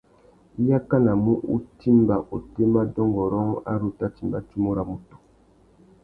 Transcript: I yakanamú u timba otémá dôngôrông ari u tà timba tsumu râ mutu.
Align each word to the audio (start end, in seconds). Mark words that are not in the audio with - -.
I 0.61 0.63
yakanamú 0.69 1.33
u 1.55 1.57
timba 1.79 2.15
otémá 2.35 2.81
dôngôrông 2.95 3.53
ari 3.71 3.83
u 3.89 3.91
tà 3.99 4.05
timba 4.15 4.39
tsumu 4.47 4.71
râ 4.77 4.83
mutu. 4.89 5.15